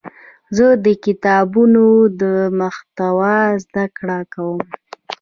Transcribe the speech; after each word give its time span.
زه 0.55 0.67
د 0.85 0.87
کتابونو 1.05 1.85
د 2.21 2.23
محتوا 2.59 3.37
زده 3.63 3.85
کړه 3.97 4.19
کوم. 4.33 4.63